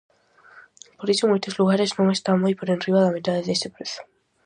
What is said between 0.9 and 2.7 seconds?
Por iso en moitos lugares non está moi por